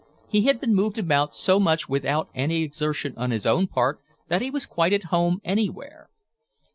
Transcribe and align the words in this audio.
He 0.27 0.45
had 0.47 0.59
been 0.59 0.73
moved 0.73 0.97
about 0.97 1.35
so 1.35 1.59
much 1.59 1.87
without 1.87 2.29
any 2.33 2.63
exertion 2.63 3.13
on 3.17 3.29
his 3.29 3.45
own 3.45 3.67
part 3.67 3.99
that 4.29 4.41
he 4.41 4.49
was 4.49 4.65
quite 4.65 4.93
at 4.93 5.03
home 5.13 5.39
anywhere. 5.43 6.09